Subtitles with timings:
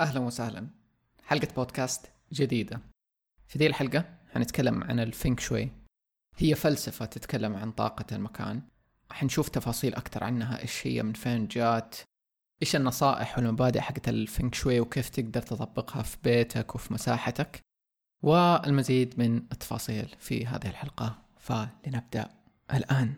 [0.00, 0.66] أهلا وسهلا.
[1.24, 2.80] حلقة بودكاست جديدة.
[3.46, 5.70] في ذي الحلقة حنتكلم عن الفينك شوي.
[6.36, 8.62] هي فلسفة تتكلم عن طاقة المكان.
[9.12, 10.62] حنشوف تفاصيل أكثر عنها.
[10.62, 11.96] إيش هي من فين جات
[12.62, 17.60] إيش النصائح والمبادئ حقت الفينك شوي وكيف تقدر تطبقها في بيتك وفي مساحتك.
[18.22, 21.18] والمزيد من التفاصيل في هذه الحلقة.
[21.38, 22.30] فلنبدأ
[22.74, 23.14] الآن.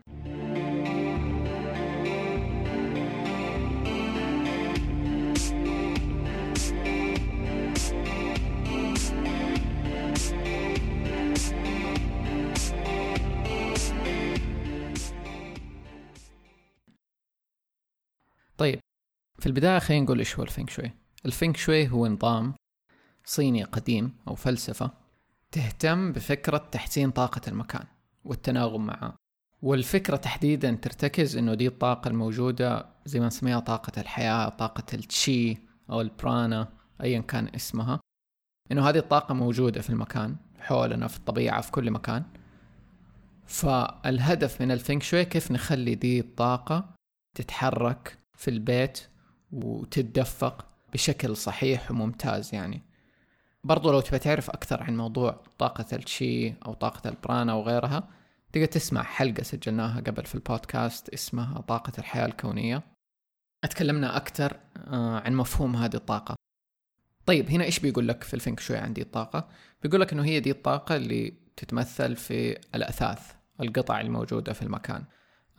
[18.59, 18.81] طيب
[19.39, 20.93] في البداية خلينا نقول إيش هو الفينغ شوي.
[21.27, 22.55] الفينغ شوي هو نظام
[23.25, 24.91] صيني قديم أو فلسفة
[25.53, 27.85] تهتم بفكرة تحسين طاقة المكان
[28.25, 29.15] والتناغم معه.
[29.63, 35.59] والفكرة تحديدا ترتكز إنه دي الطاقة الموجودة زي ما نسميها طاقة الحياة طاقة التشي
[35.91, 36.69] أو البرانا
[37.03, 38.01] ايا كان اسمها.
[38.73, 42.25] إنه هذه الطاقة موجودة في المكان حولنا في الطبيعة في كل مكان.
[43.47, 46.95] فالهدف من الفينغ شوي كيف نخلي دي الطاقة
[47.37, 49.09] تتحرك في البيت
[49.53, 52.83] وتتدفق بشكل صحيح وممتاز يعني.
[53.65, 58.09] برضو لو تبي تعرف أكثر عن موضوع طاقة الشي أو طاقة البرانا وغيرها
[58.53, 62.83] تقدر تسمع حلقة سجلناها قبل في البودكاست اسمها طاقة الحياة الكونية.
[63.65, 66.35] أتكلمنا أكثر آه، عن مفهوم هذه الطاقة.
[67.27, 69.49] طيب هنا إيش بيقول لك في الفينك شوي عن دي الطاقة؟
[69.83, 75.05] بيقول لك إنه هي دي الطاقة اللي تتمثل في الأثاث القطع الموجودة في المكان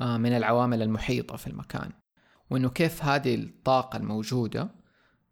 [0.02, 1.92] آه، من العوامل المحيطة في المكان.
[2.50, 4.70] وإنه كيف هذه الطاقة الموجودة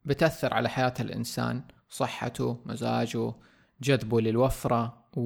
[0.05, 3.33] بتأثر على حياة الإنسان صحته مزاجه
[3.81, 5.21] جذبه للوفرة و...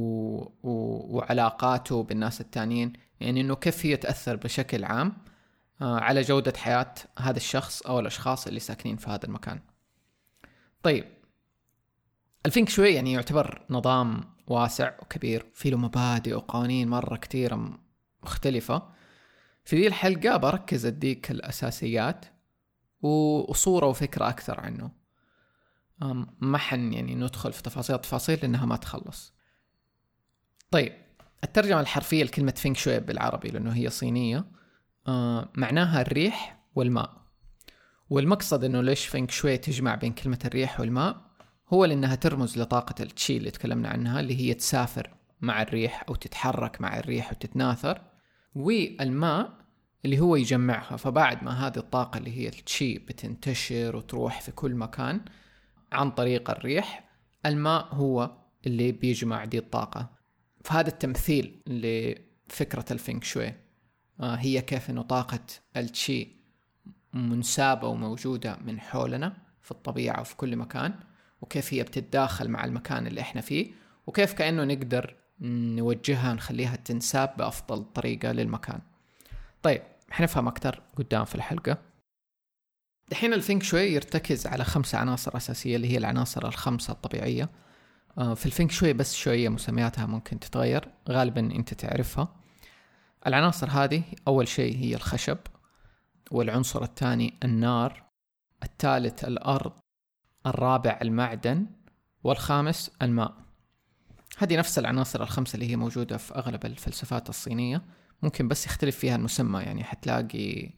[0.63, 0.71] و...
[1.17, 2.93] وعلاقاته بالناس التانيين.
[3.19, 5.17] يعني إنه كيف هي تأثر بشكل عام
[5.81, 9.59] آه، على جودة حياة هذا الشخص أو الأشخاص اللي ساكنين في هذا المكان.
[10.83, 11.05] طيب
[12.45, 17.79] الفينك شوي يعني يعتبر نظام واسع وكبير في له مبادئ وقوانين مرة كثيرة
[18.23, 18.98] مختلفة.
[19.63, 22.25] في ذي الحلقة بركز أديك الأساسيات
[23.01, 24.91] وصورة وفكرة أكثر عنه.
[26.41, 29.33] ما حن يعني ندخل في تفاصيل تفاصيل لأنها ما تخلص.
[30.71, 30.93] طيب
[31.43, 34.45] الترجمة الحرفية لكلمة فينك شوي بالعربي لأنه هي صينية.
[35.55, 37.19] معناها الريح والماء.
[38.09, 41.21] والمقصد إنه ليش فينك شوي تجمع بين كلمة الريح والماء؟
[41.73, 46.81] هو لأنها ترمز لطاقة التشي اللي تكلمنا عنها اللي هي تسافر مع الريح أو تتحرك
[46.81, 48.08] مع الريح وتتناثر.
[48.55, 49.59] والماء
[50.05, 55.21] اللي هو يجمعها فبعد ما هذه الطاقة اللي هي التشي بتنتشر وتروح في كل مكان
[55.91, 57.09] عن طريق الريح
[57.45, 58.37] الماء هو
[58.67, 60.09] اللي بيجمع دي الطاقة.
[60.63, 63.53] فهذا التمثيل لفكرة الفينغ شوي
[64.19, 65.39] آه هي كيف إنه طاقة
[65.77, 66.27] التشي
[67.13, 70.93] منسابة وموجودة من حولنا في الطبيعة وفي كل مكان
[71.41, 73.71] وكيف هي بتتداخل مع المكان اللي إحنا فيه
[74.07, 78.79] وكيف كأنه نقدر نوجهها نخليها تنساب بأفضل طريقة للمكان.
[79.63, 81.77] طيب حنفهم أكتر قدام في الحلقة.
[83.11, 87.49] دحين الفينك شوي يرتكز على خمسة عناصر أساسية اللي هي العناصر الخمسة الطبيعية.
[88.17, 92.35] آه، في الفينك شوي بس شوية مسمياتها ممكن تتغير غالبا أنت تعرفها.
[93.27, 95.37] العناصر هذه أول شيء هي الخشب
[96.31, 98.03] والعنصر الثاني النار
[98.63, 99.73] الثالث الأرض
[100.45, 101.67] الرابع المعدن
[102.23, 103.48] والخامس الماء.
[104.39, 107.81] هذه نفس العناصر الخمسة اللي هي موجودة في أغلب الفلسفات الصينية.
[108.23, 110.73] ممكن بس يختلف فيها المسمى يعني حتلاقي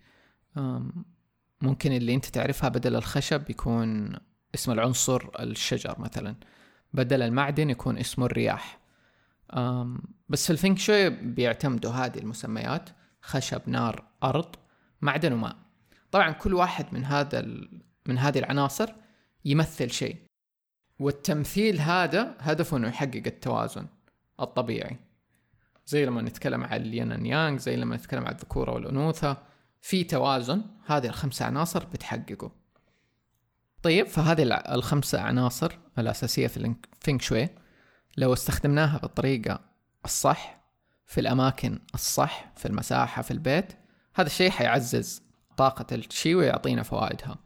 [1.62, 4.16] ممكن اللي أنت تعرفها بدل الخشب يكون
[4.56, 6.36] اسم العنصر الشجر مثلا.
[6.94, 8.80] بدل المعدن يكون اسمه الرياح.
[10.30, 12.90] بس في الفينك شوي بيعتمدوا هذه المسميات
[13.22, 14.56] خشب نار أرض
[15.02, 15.56] معدن وماء.
[16.12, 17.42] طبعا كل واحد من هذا
[18.08, 18.90] من هذه العناصر
[19.46, 20.31] يمثل شيء.
[21.02, 23.88] والتمثيل هذا هدفه إنه يحقق التوازن
[24.40, 24.98] الطبيعي.
[25.86, 29.38] زي لما نتكلم عن الين يانغ زي لما نتكلم عن الذكورة والأنوثة
[29.82, 32.52] في توازن هذه الخمسة عناصر بتحققه.
[33.84, 37.50] طيب فهذه الخمسة عناصر الأساسية في الفينغ شوي.
[38.18, 39.60] لو استخدمناها بالطريقة
[40.06, 40.62] الصح
[41.06, 43.74] في الأماكن الصح في المساحة في البيت
[44.16, 45.24] هذا الشيء حيعزز
[45.58, 47.38] طاقة التشي ويعطينا فوائدها.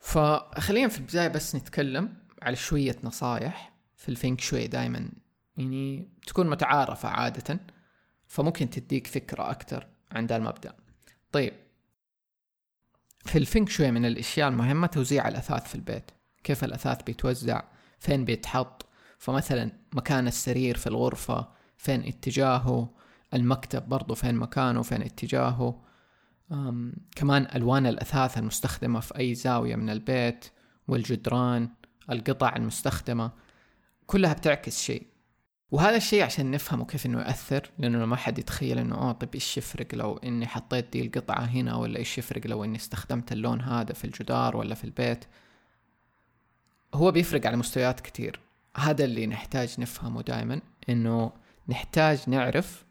[0.00, 5.08] فخلينا في البداية بس نتكلم على شوية نصايح في الفينغ شوي دايما
[5.56, 7.60] يعني تكون متعارفة عادة
[8.26, 10.74] فممكن تديك فكرة أكتر عن ذا المبدأ.
[11.32, 11.52] طيب
[13.24, 16.10] في الفينغ شوي من الأشياء المهمة توزيع الأثاث في البيت.
[16.44, 17.62] كيف الأثاث بيتوزع؟
[17.98, 18.86] فين بيتحط؟
[19.18, 22.94] فمثلا مكان السرير في الغرفة فين اتجاهه؟
[23.34, 25.82] المكتب برضو فين مكانه؟ فين اتجاهه؟
[27.16, 30.44] كمان ألوان الأثاث المستخدمة في أي زاوية من البيت
[30.88, 31.68] والجدران.
[32.10, 33.30] القطع المستخدمة
[34.06, 35.06] كلها بتعكس شيء.
[35.70, 39.56] وهذا الشيء عشان نفهمه كيف إنه يأثر لأنه ما حد يتخيل إنه آه طيب إيش
[39.58, 43.92] يفرق لو إني حطيت دي القطعة هنا ولا إيش يفرق لو إني استخدمت اللون هذا
[43.92, 45.24] في الجدار ولا في البيت.
[46.94, 48.40] هو بيفرق على مستويات كتير.
[48.76, 51.32] هذا اللي نحتاج نفهمه دائما إنه
[51.68, 52.84] نحتاج نعرف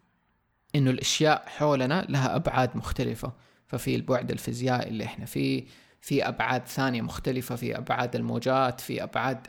[0.74, 3.32] إنه الأشياء حولنا لها أبعاد مختلفة.
[3.66, 5.64] ففي البعد الفيزيائي اللي إحنا فيه
[6.04, 9.46] في أبعاد ثانية مختلفة في أبعاد الموجات في أبعاد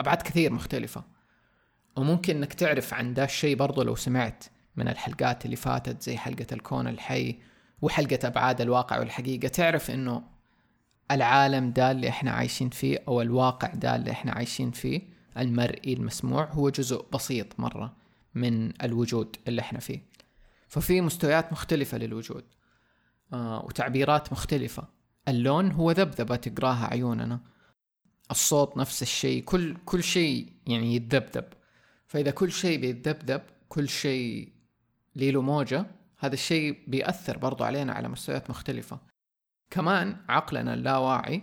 [0.00, 1.04] أبعاد كثير مختلفة.
[1.96, 4.44] وممكن إنك تعرف عن ده الشيء برضو لو سمعت
[4.76, 7.38] من الحلقات اللي فاتت زي حلقة الكون الحي
[7.82, 9.48] وحلقة أبعاد الواقع والحقيقة.
[9.48, 10.22] تعرف إنه
[11.10, 15.00] العالم ده اللي إحنا عايشين فيه أو الواقع ده اللي إحنا عايشين فيه
[15.38, 17.96] المرئي المسموع هو جزء بسيط مرة
[18.34, 20.02] من الوجود اللي إحنا فيه.
[20.68, 22.44] ففي مستويات مختلفة للوجود
[23.32, 24.95] آه وتعبيرات مختلفة.
[25.28, 27.40] اللون هو ذبذبة تقراها عيوننا.
[28.30, 31.44] الصوت نفس الشيء كل كل شيء يعني يتذبذب.
[32.06, 34.52] فإذا كل شيء بيتذبذب كل شيء
[35.16, 35.86] له موجة
[36.18, 38.98] هذا الشيء بيأثر برضو علينا على مستويات مختلفة.
[39.70, 41.42] كمان عقلنا اللاواعي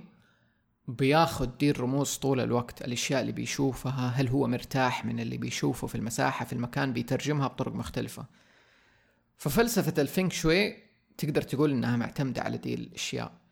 [0.88, 5.95] بياخد دي الرموز طول الوقت الأشياء اللي بيشوفها هل هو مرتاح من اللي بيشوفه في
[5.95, 8.25] المساحة في المكان بيترجمها بطرق مختلفة.
[9.38, 10.75] ففلسفة الفينغ شوي
[11.18, 13.43] تقدر تقول إنها معتمدة على دي الأشياء.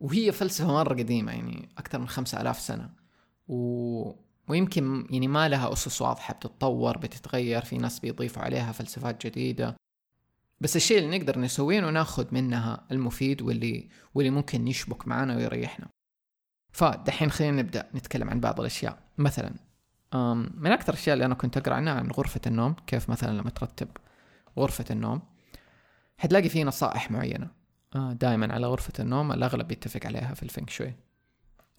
[0.00, 2.90] وهي فلسفة مرة قديمة يعني أكثر من خمسة آلاف سنة.
[3.48, 4.12] و...
[4.48, 9.76] ويمكن يعني ما لها أسس واضحة بتتطور بتتغير في ناس بيضيفوا عليها فلسفات جديدة.
[10.60, 15.88] بس الشيء اللي نقدر نسويه إنه ناخذ منها المفيد واللي واللي ممكن يشبك معنا ويريحنا.
[16.72, 18.98] فدحين خلينا نبدأ نتكلم عن بعض الأشياء.
[19.18, 19.54] مثلا
[20.54, 23.88] من أكثر الأشياء اللي أنا كنت أقرأ عنها عن غرفة النوم كيف مثلا لما ترتب
[24.58, 25.22] غرفة النوم
[26.18, 27.59] حتلاقي فيه نصائح معينة.
[27.94, 30.94] آه، دائما على غرفة النوم الأغلب يتفق عليها في الفينك شوي.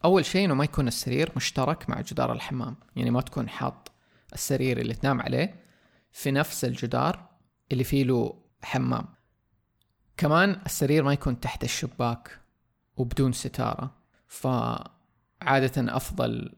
[0.05, 3.91] أول شيء إنه ما يكون السرير مشترك مع جدار الحمام يعني ما تكون حاط
[4.33, 5.55] السرير اللي تنام عليه
[6.11, 7.29] في نفس الجدار
[7.71, 9.05] اللي فيه له حمام.
[10.17, 12.39] كمان السرير ما يكون تحت الشباك
[12.97, 13.95] وبدون ستارة
[14.27, 16.55] فعادة أفضل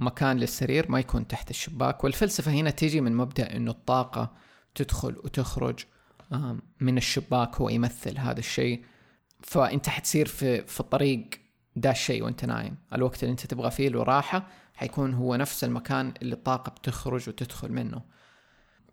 [0.00, 2.04] مكان للسرير ما يكون تحت الشباك.
[2.04, 4.32] والفلسفة هنا تيجي من مبدأ أنه الطاقة
[4.74, 5.84] تدخل وتخرج
[6.80, 8.84] من الشباك هو يمثل هذا الشيء.
[9.42, 11.30] فأنت حتصير في, في الطريق
[11.76, 12.76] ده الشيء وأنت نايم.
[12.92, 17.72] الوقت اللي أنت تبغى فيه له راحة حيكون هو نفس المكان اللي الطاقة بتخرج وتدخل
[17.72, 18.02] منه.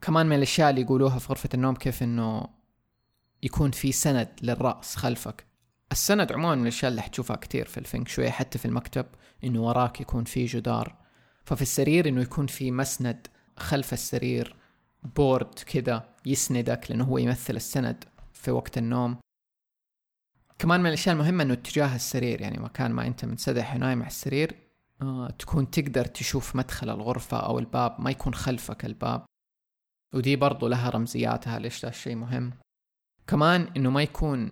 [0.02, 2.48] كمان من الأشياء اللي يقولوها في غرفة النوم كيف إنه
[3.44, 5.46] يكون في سند للرأس خلفك.
[5.92, 9.06] السند عموما من الأشياء اللي حتشوفها كتير في الفينغ شوي حتى في المكتب
[9.44, 10.96] إنه وراك يكون في جدار.
[11.46, 14.56] ففي السرير إنه يكون في مسند خلف السرير
[15.16, 18.04] board كذا يسندك لأنه هو يمثل السند
[18.34, 19.18] في وقت النوم.
[20.60, 24.56] كمان من الأشياء المهمة إنه اتجاه السرير يعني مكان ما أنت منسدح ونايم على السرير
[25.02, 29.26] آه تكون تقدر تشوف مدخل الغرفة أو الباب ما يكون خلفك الباب.
[30.14, 32.54] ودي برضو لها رمزياتها ليش ده الشيء مهم.
[33.28, 34.52] كمان إنه ما يكون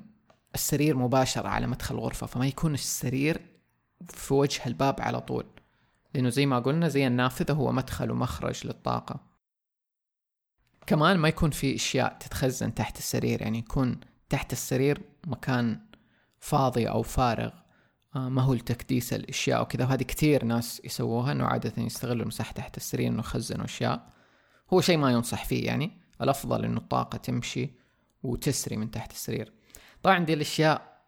[0.55, 3.41] السرير مباشرة على مدخل الغرفة فما يكون السرير
[4.09, 5.45] في وجه الباب على طول.
[6.13, 9.19] لأنه زي ما قلنا زي النافذة هو مدخل ومخرج للطاقة.
[10.87, 13.99] كمان ما يكون في أشياء تتخزن تحت السرير يعني يكون
[14.29, 15.79] تحت السرير مكان
[16.41, 17.51] فاضي أو فارغ
[18.15, 19.85] آه، ما هو لتكديس الأشياء وكذا.
[19.85, 24.09] وهذه كثير ناس يسووها إنه عادة يستغلوا المساحة تحت السرير إنه يخزنوا اشياء
[24.73, 25.91] هو شيء ما ينصح فيه يعني.
[26.21, 27.69] الأفضل إنه الطاقة تمشي
[28.23, 29.53] وتسري من تحت السرير.
[30.03, 31.01] طبعا دي الأشياء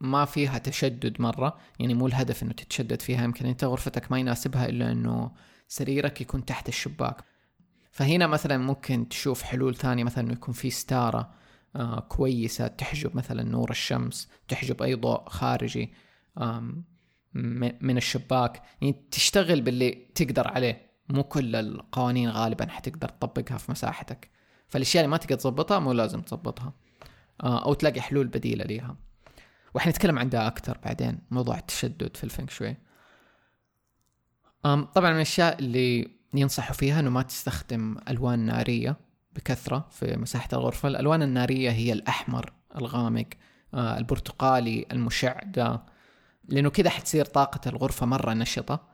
[0.00, 1.58] ما فيها تشدد مرة.
[1.78, 3.24] يعني مو الهدف إنه تتشدد فيها.
[3.24, 5.30] يمكن أنت غرفتك ما يناسبها إلا إنه
[5.68, 7.24] سريرك يكون تحت الشباك.
[7.92, 11.43] فهنا مثلا ممكن تشوف حلول ثانية مثلا إنه يكون في ستارة
[12.08, 15.92] كويسة تحجب مثلا نور الشمس تحجب أي ضوء خارجي
[17.80, 18.62] من الشباك.
[18.80, 20.94] يعني تشتغل باللي تقدر عليه.
[21.08, 24.30] مو كل القوانين غالبا حتقدر تطبقها في مساحتك.
[24.68, 26.72] فالأشياء اللي ما تقدر تظبطها مو لازم تظبطها
[27.42, 28.96] آه، أو تلاقي حلول بديلة ليها.
[29.74, 32.76] وحنتكلم عن ده أكثر بعدين موضوع التشدد في الفنك شوي.
[34.62, 38.96] طبعا من الأشياء اللي ينصحوا فيها إنه ما تستخدم ألوان نارية.
[39.36, 40.88] بكثرة في مساحة الغرفة.
[40.88, 43.26] الألوان النارية هي الأحمر الغامق
[43.74, 45.82] آه، البرتقالي المشع ده
[46.48, 48.88] لأنه كذا حتصير طاقة الغرفة مرة نشطة.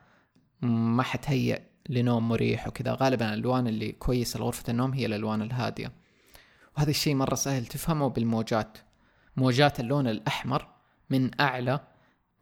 [0.63, 2.97] ما حتهيئ لنوم مريح وكذا.
[3.01, 5.93] غالبا الألوان اللي كويسة لغرفة النوم هي الألوان الهادية.
[6.77, 8.79] وهذا الشيء مرة سهل تفهمه بالموجات.
[9.37, 10.69] موجات اللون الأحمر
[11.11, 11.81] من أعلى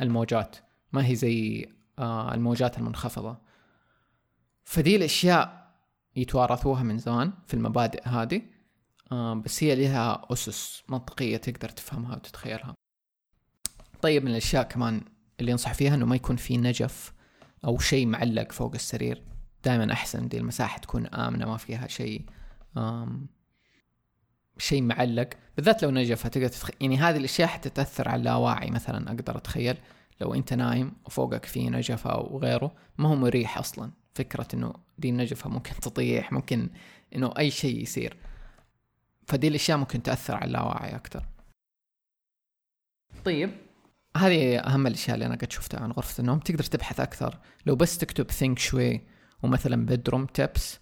[0.01, 0.57] الموجات.
[0.93, 3.39] ما هي زي آه، الموجات المنخفضة.
[4.65, 5.58] فدي الأشياء
[6.21, 8.43] يتوارثوها من زمان في المبادئ هذه.
[9.13, 12.75] آه، بس هي لها أسس منطقية تقدر تفهمها وتتخيلها.
[14.03, 15.01] طيب من الأشياء كمان
[15.41, 17.13] اللي ينصح فيها إنه ما يكون في نجف
[17.65, 19.23] أو شيء معلق فوق السرير.
[19.65, 22.25] دائما أحسن دي المساحة تكون آمنة ما فيها شيء
[24.59, 25.29] شيء معلق.
[25.57, 26.71] بالذات لو نجف تقدر تتخ...
[26.81, 29.77] يعني هذه الأشياء حتتاثر على اللاواعي مثلا أقدر أتخيل
[30.21, 33.91] لو أنت نايم وفوقك في نجفة أو غيره ما هو مريح أصلا.
[34.19, 36.71] فكرة إنه دي النجفة ممكن تطيح ممكن
[37.15, 38.17] إنه أي شيء يصير.
[39.27, 41.25] فدي الأشياء ممكن تأثر على اللاواعي أكثر
[43.25, 43.51] طيب.
[44.17, 46.39] هذه أهم الأشياء اللي أنا قد شفتها عن غرفة النوم.
[46.39, 47.39] تقدر تبحث أكثر.
[47.67, 49.01] لو بس تكتب فينغ شوي
[49.43, 50.79] ومثلا bedroom tips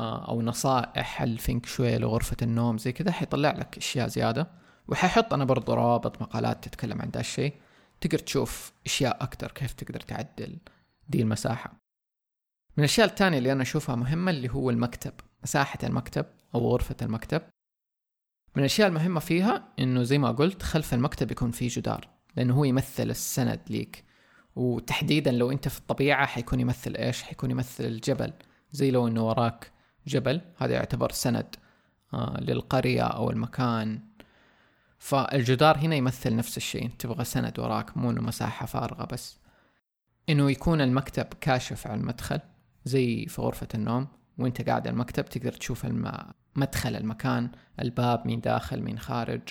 [0.00, 4.50] آه، أو نصائح الفينغ شوي لغرفة النوم زي كذا حيطلع لك أشياء زيادة.
[4.88, 7.54] وححط أنا برضو روابط مقالات تتكلم عن ذا الشيء.
[8.00, 10.58] تقدر تشوف أشياء أكتر كيف تقدر تعدل
[11.08, 11.83] دي المساحة.
[12.76, 15.12] من الأشياء الثانية اللي أنا أشوفها مهمة اللي هو المكتب
[15.42, 17.42] مساحة المكتب أو غرفة المكتب.
[18.56, 22.64] من الأشياء المهمة فيها إنه زي ما قلت خلف المكتب يكون في جدار لأنه هو
[22.64, 24.04] يمثل السند ليك.
[24.56, 28.32] وتحديدا لو أنت في الطبيعة حيكون يمثل إيش؟ حيكون يمثل الجبل.
[28.72, 29.72] زي لو إنه وراك
[30.06, 31.56] جبل هذا يعتبر سند
[32.14, 34.00] آه للقرية أو المكان.
[34.98, 39.38] فالجدار هنا يمثل نفس الشيء تبغى سند وراك مو إنه مساحة فارغة بس.
[40.28, 42.40] إنه يكون المكتب كاشف على المدخل.
[42.84, 46.12] زي في غرفة النوم وانت قاعد المكتب تقدر تشوف الم...
[46.56, 47.50] مدخل المكان
[47.80, 49.42] الباب مين داخل مين خارج.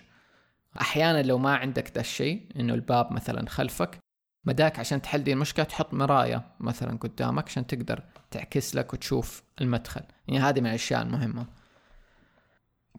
[0.81, 3.97] أحيانا لو ما عندك ذا الشيء إنه الباب مثلا خلفك
[4.45, 10.01] مداك عشان تحل دي المشكلة تحط مراية مثلا قدامك عشان تقدر تعكس لك وتشوف المدخل.
[10.27, 11.45] يعني هذه من الأشياء المهمة.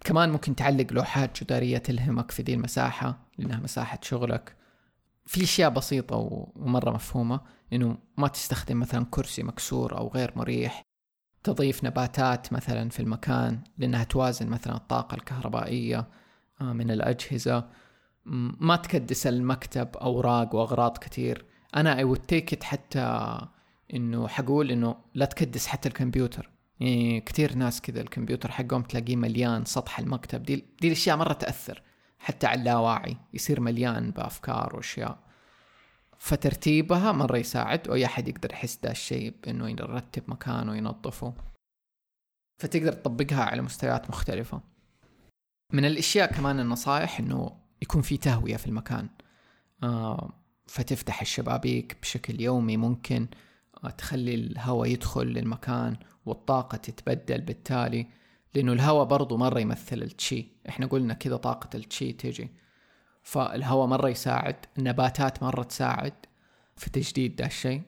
[0.04, 4.56] كمان ممكن تعلق لوحات جدارية تلهمك في دي المساحة لأنها مساحة شغلك.
[5.26, 6.16] في أشياء بسيطة
[6.56, 7.40] ومرة مفهومة
[7.72, 10.82] إنه ما تستخدم مثلا كرسي مكسور أو غير مريح
[11.44, 16.08] تضيف نباتات مثلا في المكان لأنها توازن مثلا الطاقة الكهربائية
[16.60, 17.68] آه، من الأجهزة.
[18.60, 21.44] ما تكدس المكتب أوراق وأغراض كثير
[21.76, 23.38] أنا اي وود تيك حتى
[23.94, 26.50] إنه حقول إنه لا تكدس حتى الكمبيوتر.
[26.80, 30.42] يعني كثير ناس كذا الكمبيوتر حقهم تلاقيه مليان سطح المكتب.
[30.42, 31.82] دي دي الأشياء مرة تأثر.
[32.24, 35.18] حتى على اللاواعي يصير مليان بأفكار وأشياء.
[36.18, 41.34] فترتيبها مرة يساعد وأي أحد يقدر يحس ذا الشيء بإنه يرتب مكانه وينظفه.
[42.58, 44.60] فتقدر تطبقها على مستويات مختلفة.
[45.72, 49.08] من الأشياء كمان النصائح إنه يكون في تهوية في المكان.
[49.82, 50.32] آه
[50.66, 53.28] فتفتح الشبابيك بشكل يومي ممكن
[53.84, 58.06] آه تخلي الهواء يدخل للمكان والطاقة تتبدل بالتالي.
[58.54, 62.50] لأنه الهواء برضو مرة يمثل التشي إحنا قلنا كذا طاقة التشي تجي.
[63.22, 66.12] فالهواء مرة يساعد النباتات مرة تساعد
[66.76, 67.82] في تجديد ده الشيء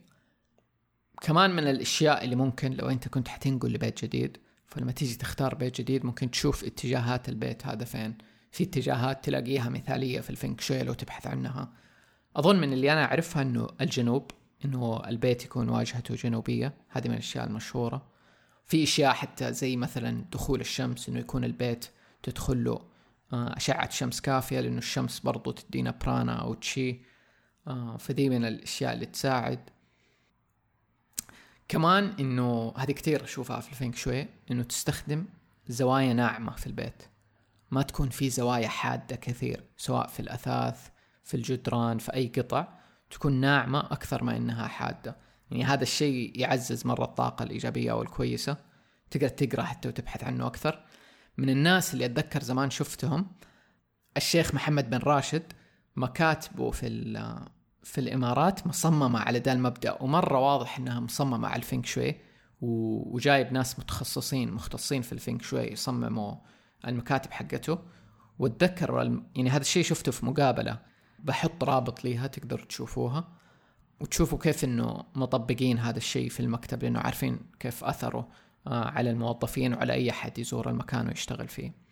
[1.21, 5.81] كمان من الأشياء اللي ممكن لو أنت كنت حتنقل لبيت جديد فلما تيجي تختار بيت
[5.81, 8.19] جديد ممكن تشوف اتجاهات البيت هذا فين.
[8.51, 11.73] في اتجاهات تلاقيها مثالية في الفينك شوي لو تبحث عنها.
[12.37, 14.31] أظن من اللي أنا أعرفها أنه الجنوب
[14.65, 16.75] أنه البيت يكون واجهته جنوبية.
[16.89, 18.07] هذه من الأشياء المشهورة.
[18.67, 21.87] في أشياء حتى زي مثلا دخول الشمس أنه يكون البيت
[22.23, 22.81] تدخل له
[23.33, 27.01] آه، أشعة شمس كافية لأنه الشمس برضو تدينا برانا أو تشي
[27.67, 29.71] آه، فدي من الأشياء اللي تساعد.
[31.69, 35.25] كمان إنه هذه كثير أشوفها في الفينك شوي إنه تستخدم
[35.69, 37.03] زوايا ناعمة في البيت.
[37.71, 40.89] ما تكون في زوايا حادة كثير سواء في الأثاث
[41.25, 42.69] في الجدران في أي قطع
[43.11, 45.17] تكون ناعمة أكثر ما إنها حادة.
[45.51, 48.57] يعني هذا الشيء يعزز مرة الطاقة الإيجابية أو الكويسة
[49.11, 50.85] تقدر تقرأ حتى وتبحث عنه أكثر.
[51.39, 53.27] من الناس اللي أتذكر زمان شفتهم
[54.17, 55.53] الشيخ محمد بن راشد
[55.97, 56.89] مكاتبه في
[57.83, 62.15] في الإمارات مصممة على ذا المبدأ ومرة واضح إنها مصممة على الفينك شوي
[62.61, 66.35] وجايب ناس متخصصين مختصين في الفينك شوي يصمموا
[66.87, 67.79] المكاتب حقته.
[68.39, 70.79] وأتذكر يعني هذا الشيء شفته في مقابلة.
[71.19, 73.36] بحط رابط ليها تقدر تشوفوها.
[74.01, 78.29] وتشوفوا كيف إنه مطبقين هذا الشيء في المكتب لأنه عارفين كيف أثره
[78.67, 81.87] آه، على الموظفين وعلى أي أحد يزور المكان ويشتغل فيه.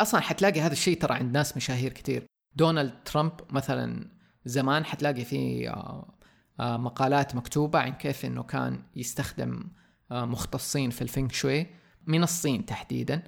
[0.00, 4.10] أصلا حتلاقي هذا الشيء ترى عند ناس مشاهير كثير دونالد ترامب مثلا
[4.44, 6.14] زمان حتلاقي فيه آه،
[6.60, 9.70] آه، مقالات مكتوبة عن كيف إنه كان يستخدم
[10.10, 11.66] مختصين في الفينغ شوي
[12.06, 13.22] من الصين تحديدا.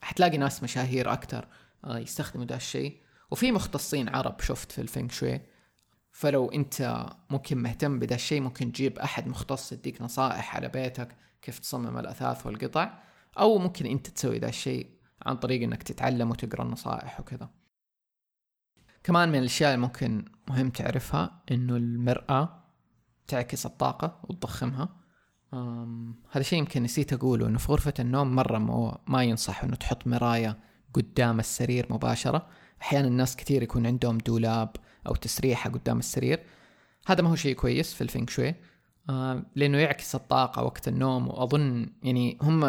[0.00, 1.48] حتلاقي ناس مشاهير أكثر
[1.86, 3.00] يستخدموا ده الشيء.
[3.30, 5.40] وفي مختصين عرب شفت في الفينغ شوي.
[6.12, 11.58] فلو انت ممكن مهتم بدا الشيء ممكن تجيب أحد مختص يديك نصائح على بيتك كيف
[11.58, 12.98] تصمم الأثاث والقطع
[13.38, 14.90] أو ممكن انت تسوي ذا الشيء
[15.26, 17.50] عن طريق إنك تتعلم وتقرأ النصائح وكذا.
[19.04, 22.64] كمان من الأشياء اللي ممكن مهم تعرفها إنه المرأة
[23.26, 24.96] تعكس الطاقة وتضخمها.
[26.30, 28.58] هذا شيء يمكن نسيت أقوله إنه في غرفة النوم مرة
[29.06, 30.58] ما, ينصح إنه تحط مراية
[30.94, 32.48] قدام السرير مباشرة.
[32.82, 34.70] أحيانا الناس كثير يكون عندهم دولاب
[35.06, 36.40] أو تسريحه قدام السرير.
[37.06, 38.54] هذا ما هو شيء كويس في الفينغ شوي.
[39.10, 42.64] آه لأنه يعكس الطاقة وقت النوم وأظن يعني هم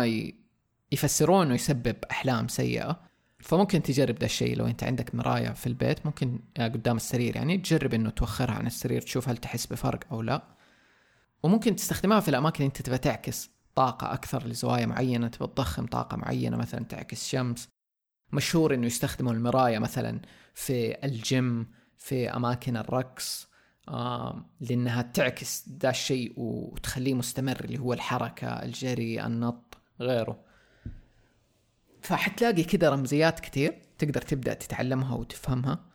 [0.92, 3.00] يفسرون انه يسبب أحلام سيئة.
[3.40, 4.58] فممكن تجرب ده الشيء.
[4.58, 7.36] لو أنت عندك مرايه في البيت ممكن آه، قدام السرير.
[7.36, 10.44] يعني تجرب إنه توخرها عن السرير تشوف هل تحس بفرق أو لا.
[11.44, 15.28] وممكن تستخدمها في الأماكن اللي أنت تبغى تعكس طاقة أكثر لزوايا معينة.
[15.28, 17.73] تبغى تضخم طاقة معينة مثلا تعكس شمس.
[18.34, 20.20] مشهور إنه يستخدموا المراية مثلا
[20.54, 23.48] في الجيم في أماكن الرقص
[23.88, 30.40] آه لأنها تعكس ذا الشيء وتخليه مستمر اللي هو الحركة الجري النط غيره.
[32.02, 35.86] فحتلاقي كده رمزيات كتير تقدر تبدأ تتعلمها وتفهمها.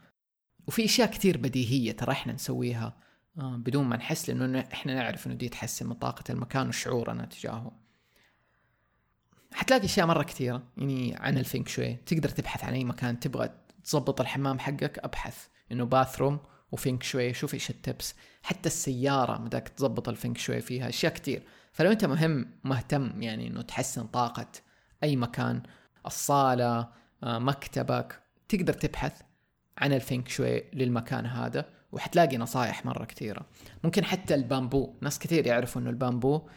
[0.67, 2.97] وفي أشياء كتير بديهية ترى إحنا نسويها
[3.35, 7.88] بدون ما نحس لأنه إحنا نعرف إنه دي تحسن من طاقة المكان وشعورنا تجاهه.
[9.53, 11.93] حتلاقي أشياء مرة كثيرة يعني عن الفينك شوي.
[11.93, 13.49] تقدر تبحث عن أي مكان تبغى
[13.83, 15.47] تظبط الحمام حقك أبحث.
[15.71, 16.39] إنه باثروم
[16.71, 21.91] وفينك شوي شوف إيش التبس حتى السيارة مداك تظبط الفينك شوي فيها أشياء كتير فلو
[21.91, 24.47] أنت مهم مهتم يعني إنه تحسن طاقة
[25.03, 25.63] أي مكان
[26.05, 26.89] الصالة
[27.23, 29.21] آه، مكتبك تقدر تبحث
[29.77, 31.65] عن الفينغ شوي للمكان هذا.
[31.91, 33.45] وحتلاقي نصايح مرة كثيرة.
[33.83, 34.95] ممكن حتى البامبو.
[35.01, 36.49] ناس كثير يعرفوا إنه البامبو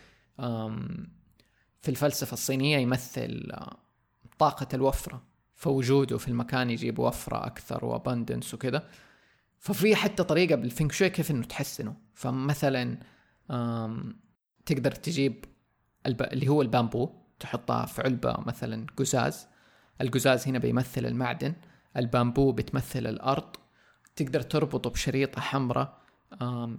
[1.82, 3.76] في الفلسفة الصينية يمثل آه،
[4.38, 5.22] طاقة الوفرة
[5.54, 8.88] فوجوده في المكان يجيب وفرة أكثر و abundance وكذا.
[9.58, 11.96] ففي حتى طريقة بالفينغ شوي كيف إنه تحسنه.
[12.14, 12.98] فمثلا
[14.66, 15.44] تقدر تجيب
[16.06, 16.22] الب...
[16.22, 17.10] اللي هو البامبو
[17.40, 19.46] تحطها في علبة مثلا قزاز.
[20.00, 21.54] القزاز هنا بيمثل المعدن.
[21.96, 23.56] البامبو بتمثل الأرض.
[24.16, 26.02] تقدر تربطه بشريطة حمراء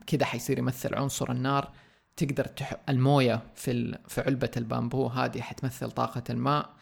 [0.07, 1.74] كده حيصير يمثل عنصر النار.
[2.15, 2.75] تقدر تح...
[2.89, 3.98] الموية في.
[4.08, 6.74] في علبة البامبو هذه حتمثل طاقة الماء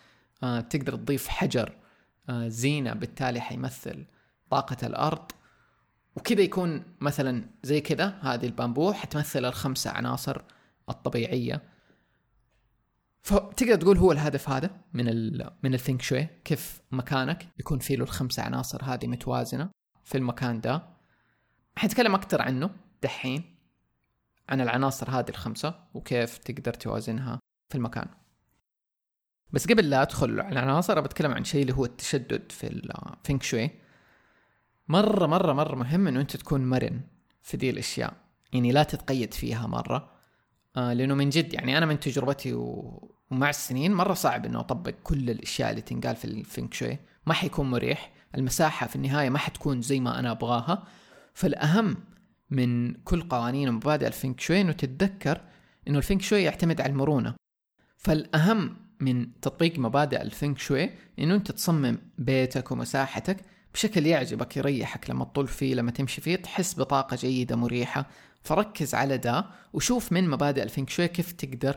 [0.43, 1.73] آه تقدر تضيف حجر
[2.29, 4.05] آه زينة بالتالي حيمثل
[4.49, 5.31] طاقة الأرض.
[6.15, 10.41] وكذا يكون مثلا زي كذا هذه البامبو حتمثل الخمسة عناصر
[10.89, 11.61] الطبيعية.
[13.21, 18.03] فتقدر تقول هو الهدف هذا من ال من الثينك شوي كيف مكانك يكون فيه له
[18.03, 19.69] الخمسة عناصر هذه متوازنة
[20.03, 20.83] في المكان ده.
[21.75, 22.69] حنتكلم أكثر عنه
[23.03, 23.50] دحين.
[24.49, 28.07] عن العناصر هذه الخمسة وكيف تقدر توازنها في المكان.
[29.51, 33.69] بس قبل لا أدخل على العناصر بتكلم عن شيء اللي هو التشدد في الفينك شوي
[34.87, 37.01] مرة مرة مرة مهم إنه أنت تكون مرن
[37.41, 38.13] في دي الأشياء.
[38.53, 40.11] يعني لا تتقيد فيها مرة.
[40.77, 43.15] آه لأنه من جد يعني أنا من تجربتي و...
[43.31, 47.71] ومع السنين مرة صعب إنه أطبق كل الأشياء اللي تنقال في الفينغ شوي ما حيكون
[47.71, 48.11] مريح.
[48.35, 50.87] المساحة في النهاية ما حتكون زي ما أنا أبغاها.
[51.33, 51.97] فالأهم
[52.51, 55.41] من كل قوانين ومبادئ الفينغ شوي انه تتذكر
[55.87, 57.35] إنه الفينغ شوي يعتمد على المرونة.
[57.97, 63.37] فالأهم من تطبيق مبادئ الفينغ شوي إنه أنت تصمم بيتك ومساحتك
[63.73, 68.05] بشكل يعجبك يريحك لما تطول فيه لما تمشي فيه تحس بطاقة جيدة مريحة.
[68.43, 71.75] فركز على ده وشوف من مبادئ الفينك شوي كيف تقدر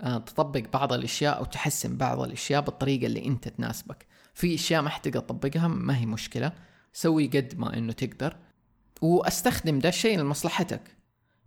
[0.00, 4.06] آه، تطبق بعض الأشياء أو تحسن بعض الأشياء بالطريقة اللي أنت تناسبك.
[4.34, 6.52] في أشياء ما حتقدر تطبقها ما هي مشكلة.
[6.92, 8.36] سوي قد ما إنه تقدر.
[9.02, 10.96] وأستخدم ده الشيء لمصلحتك.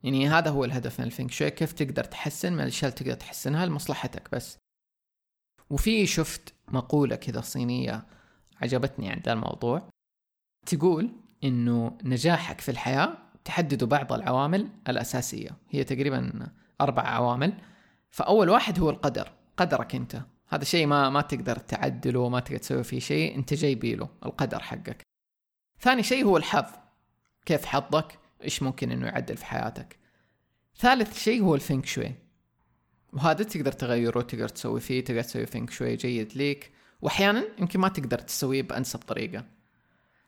[0.03, 3.65] يعني هذا هو الهدف من الفينك شوي كيف تقدر تحسن من الاشياء اللي تقدر تحسنها
[3.65, 4.57] لمصلحتك بس.
[5.69, 8.05] وفي شفت مقولة كذا صينية
[8.61, 9.89] عجبتني عند الموضوع.
[10.65, 11.11] تقول
[11.43, 15.49] إنه نجاحك في الحياة تحدد بعض العوامل الأساسية.
[15.69, 16.49] هي تقريبا
[16.81, 17.53] أربع عوامل.
[18.09, 20.21] فأول واحد هو القدر قدرك أنت.
[20.47, 24.59] هذا شيء ما ما تقدر تعدله ما تقدر تسوي فيه شيء أنت جاي له القدر
[24.59, 25.01] حقك.
[25.79, 26.84] ثاني شيء هو الحظ.
[27.45, 29.99] كيف حظك؟ إيش ممكن إنه يعدل في حياتك؟
[30.77, 32.15] ثالث شيء هو الفينغ شوي.
[33.13, 36.71] وهذا تقدر تغيره تقدر تسوي فيه تقدر تسوي فينغ شوي جيد ليك.
[37.01, 39.45] واحيانا يمكن ما تقدر تسويه بأنسب طريقة.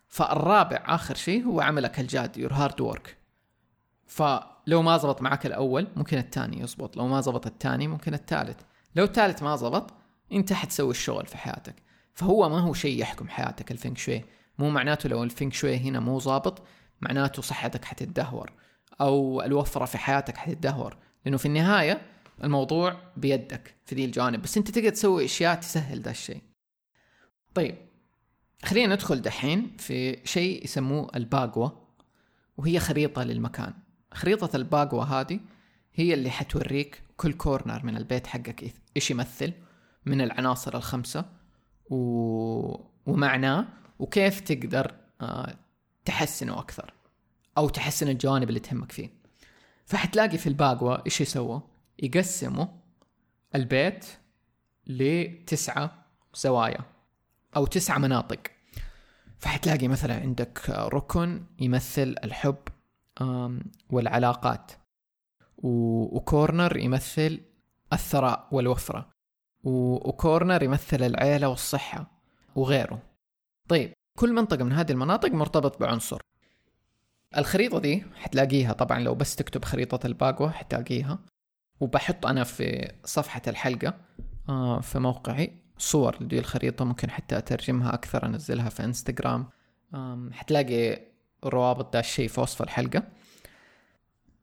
[0.07, 3.17] فالرابع آخر شيء هو عملك الجاد your hard work
[4.05, 6.97] فلو ما زبط معك الأول ممكن الثاني يزبط.
[6.97, 8.61] لو ما زبط الثاني ممكن الثالث.
[8.95, 9.93] لو الثالث ما زبط
[10.31, 11.75] أنت حتسوي الشغل في حياتك.
[12.13, 14.25] فهو ما هو شيء يحكم حياتك الفينغ شوي.
[14.57, 16.61] مو معناته لو الفينغ شوي هنا مو ظابط
[17.01, 18.51] معناته صحتك حتتدهور
[19.01, 20.97] أو الوفرة في حياتك حتتدهور.
[21.25, 22.01] لأنه في النهاية
[22.43, 26.41] الموضوع بيدك في ذي الجوانب بس أنت تقدر تسوي أشياء تسهل ذا الشيء.
[27.53, 27.75] طيب
[28.65, 31.87] خلينا ندخل دحين في شيء يسموه الباقوة
[32.57, 33.73] وهي خريطة للمكان.
[34.13, 35.39] خريطة الباقوة هذه
[35.93, 39.53] هي اللي حتوريك كل كورنر من البيت حقك إيش يمثل
[40.05, 41.25] من العناصر الخمسة
[41.89, 41.97] و...
[43.05, 43.67] ومعناه
[43.99, 45.55] وكيف تقدر آه،
[46.07, 46.93] تحسنه أكثر
[47.57, 49.09] أو تحسن الجوانب اللي تهمك فيه.
[49.85, 51.59] فحتلاقي في الباقوة إيش يسووا؟
[51.99, 52.65] يقسموا
[53.55, 54.05] البيت
[54.87, 56.79] لتسعة زوايا
[57.55, 58.39] أو تسعة مناطق.
[59.39, 62.57] فحتلاقي مثلا عندك ركن يمثل الحب
[63.89, 64.71] والعلاقات
[65.57, 67.41] وكورنر يمثل
[67.93, 69.09] الثراء والوفرة
[69.63, 72.11] وكورنر يمثل العيلة والصحة
[72.55, 73.01] وغيره.
[73.69, 76.21] طيب كل منطقة من هذه المناطق مرتبط بعنصر.
[77.37, 81.19] الخريطة دي حتلاقيها طبعا لو بس تكتب خريطة الباقوة حتلاقيها.
[81.79, 83.93] وبحط أنا في صفحة الحلقة
[84.49, 89.49] آه، في موقعي صور لدي الخريطة ممكن حتى أترجمها أكثر أنزلها في إنستغرام.
[90.31, 91.01] حتلاقي
[91.43, 93.03] روابط دا الشيء في وصف الحلقة.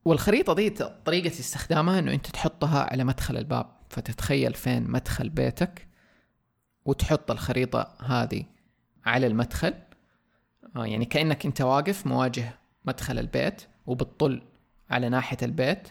[0.04, 0.70] والخريطة دي
[1.04, 3.66] طريقة استخدامها إنه أنت تحطها على مدخل الباب.
[3.88, 5.88] فتتخيل فين مدخل بيتك
[6.84, 8.53] وتحط الخريطة هذه.
[9.04, 9.74] على المدخل.
[10.76, 14.42] آه يعني كأنك أنت واقف مواجه مدخل البيت وبتطل
[14.90, 15.88] على ناحية البيت.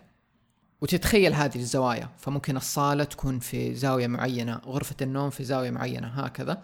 [0.82, 2.10] وتتخيل هذه الزوايا.
[2.18, 6.64] فممكن الصالة تكون في زاوية معينة غرفة النوم في زاوية معينة هكذا.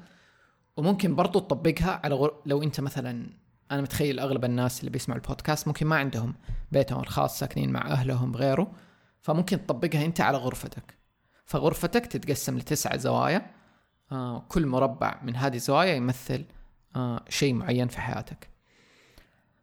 [0.77, 2.33] وممكن برضو تطبقها على غر...
[2.45, 3.29] لو أنت مثلا
[3.71, 6.35] أنا متخيل أغلب الناس اللي بيسمعوا البودكاست ممكن ما عندهم
[6.71, 8.71] بيتهم الخاص ساكنين مع أهلهم غيره.
[9.21, 10.93] فممكن تطبقها أنت على غرفتك.
[11.45, 13.58] فغرفتك تتقسم لتسع زوايا.
[14.47, 16.45] كل مربع من هذه الزوايا يمثل
[16.95, 18.49] آه شيء معين في حياتك.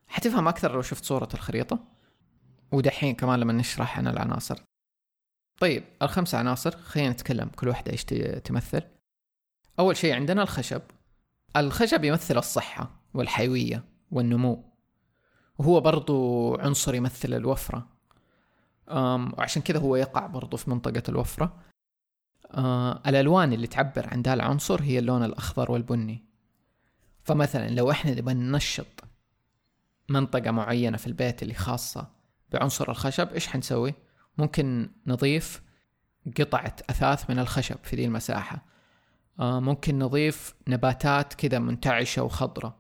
[0.09, 1.79] حتفهم أكثر لو شفت صورة الخريطة؟
[2.73, 4.63] ودحين كمان لما نشرح عن العناصر.
[5.61, 8.05] طيب الخمس عناصر خلينا نتكلم كل واحدة إيش
[8.45, 8.83] تمثل.
[9.79, 10.83] أول شيء عندنا الخشب.
[11.57, 14.73] الخشب يمثل الصحة والحيوية والنمو.
[15.59, 17.89] وهو برضو عنصر يمثل الوفرة.
[18.89, 21.63] وعشان كذا هو يقع برضو في منطقة الوفرة.
[22.51, 26.25] آه الألوان اللي تعبر عن ذا العنصر هي اللون الأخضر والبني.
[27.25, 29.05] فمثلا لو إحنا نبغى ننشط
[30.09, 32.09] منطقة معينة في البيت اللي خاصة
[32.53, 33.95] بعنصر الخشب إيش حنسوي؟
[34.39, 35.63] ممكن نضيف
[36.39, 38.63] قطعة أثاث من الخشب في ذي المساحة.
[39.41, 42.77] آه ممكن نضيف نباتات كذا منتعشة وخضرة.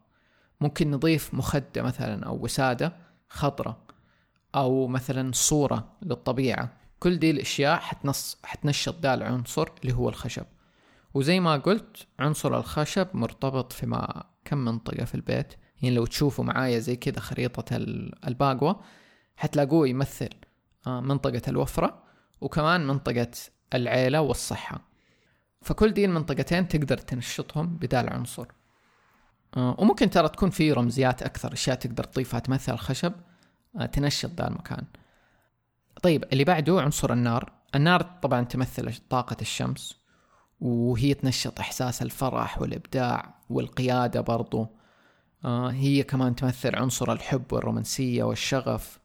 [0.60, 2.96] ممكن نضيف مخدة مثلا أو وسادة
[3.28, 3.86] خضرة.
[4.54, 6.85] أو مثلا صورة للطبيعة.
[6.98, 10.46] كل دي الأشياء حتنص حتنشط ذا العنصر اللي هو الخشب.
[11.14, 15.54] وزي ما قلت عنصر الخشب مرتبط في ما كم منطقة في البيت.
[15.82, 17.76] يعني لو تشوفوا معايا زي كذا خريطة
[18.26, 18.80] الباقوة
[19.36, 20.28] حتلاقوه يمثل
[20.86, 22.02] آه، منطقة الوفرة
[22.40, 23.30] وكمان منطقة
[23.74, 24.80] العيلة والصحة.
[25.62, 28.46] فكل دي المنطقتين تقدر تنشطهم بدا العنصر.
[29.56, 33.12] آه، وممكن ترى تكون في رمزيات أكثر أشياء تقدر تضيفها تمثل الخشب
[33.80, 34.84] آه، تنشط ذا المكان.
[36.02, 37.52] طيب اللي بعده عنصر النار.
[37.74, 40.00] النار طبعا تمثل طاقة الشمس
[40.60, 44.68] وهي تنشط إحساس الفرح والإبداع والقيادة برضو.
[45.70, 48.98] هي كمان تمثل عنصر الحب والرومانسية والشغف.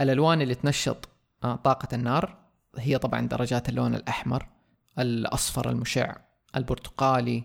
[0.00, 1.08] الألوان اللي تنشط
[1.44, 2.36] آه، طاقة النار
[2.76, 4.48] هي طبعا درجات اللون الأحمر
[4.98, 6.16] الأصفر المشع
[6.56, 7.44] البرتقالي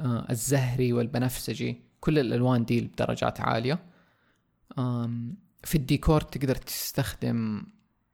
[0.00, 1.80] آه، الزهري والبنفسجي.
[2.00, 3.78] كل الألوان دي بدرجات عالية.
[5.64, 7.62] في الديكور تقدر تستخدم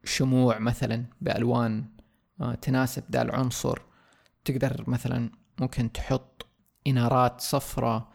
[0.03, 1.85] شموع مثلا بألوان
[2.41, 3.79] آه، تناسب ذا العنصر.
[4.45, 6.45] تقدر مثلا ممكن تحط
[6.87, 8.07] إنارات صفراء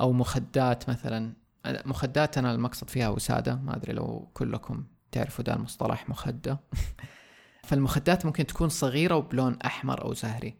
[0.00, 1.32] أو مخدات مثلا.
[1.66, 6.60] مخدات أنا المقصد فيها وسادة ما أدري لو كلكم تعرفوا ده المصطلح مخدة.
[7.66, 10.54] فالمخدات ممكن تكون صغيرة وبلون أحمر أو زهري.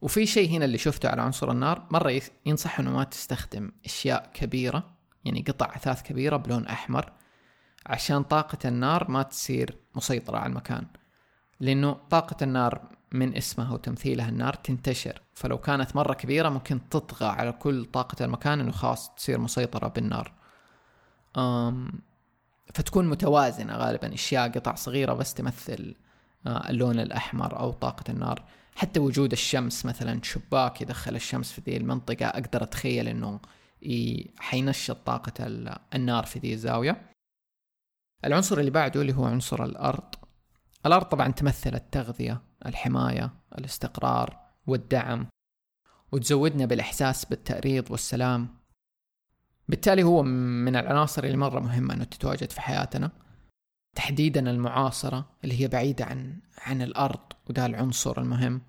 [0.00, 4.96] وفي شيء هنا اللي شفته على عنصر النار مرة ينصح أنه ما تستخدم أشياء كبيرة
[5.24, 7.12] يعني قطع أثاث كبيرة بلون أحمر.
[7.86, 10.86] عشان طاقة النار ما تصير مسيطرة على المكان.
[11.60, 12.80] لأنه طاقة النار
[13.12, 15.22] من اسمها وتمثيلها النار تنتشر.
[15.34, 20.32] فلو كانت مرة كبيرة ممكن تطغى على كل طاقة المكان إنه خلاص تصير مسيطرة بالنار.
[21.36, 21.92] أم
[22.74, 24.14] فتكون متوازنة غالبا.
[24.14, 25.94] أشياء قطع صغيرة بس تمثل
[26.46, 28.42] آه، اللون الأحمر أو طاقة النار.
[28.74, 32.26] حتى وجود الشمس مثلا شباك يدخل الشمس في ذي المنطقة.
[32.26, 33.40] أقدر أتخيل إنه
[34.38, 35.44] حينشط طاقة
[35.94, 37.10] النار في ذي الزاوية.
[38.24, 40.14] العنصر اللي بعده اللي هو عنصر الأرض.
[40.86, 45.26] الأرض طبعا تمثل التغذية الحماية الاستقرار والدعم
[46.12, 48.48] وتزودنا بالإحساس بالتأريض والسلام.
[49.68, 53.10] بالتالي هو من العناصر اللي مرة مهمة أنه تتواجد في حياتنا.
[53.96, 58.62] تحديدا المعاصرة اللي هي بعيدة عن عن الأرض وده العنصر المهم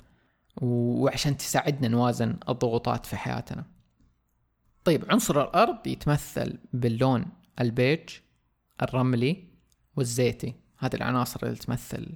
[0.61, 3.65] وعشان تساعدنا نوازن الضغوطات في حياتنا.
[4.83, 7.25] طيب عنصر الأرض يتمثل باللون
[7.61, 8.09] البيج.
[8.81, 9.47] الرملي
[9.95, 10.55] والزيتي.
[10.77, 12.15] هذه العناصر اللي تمثل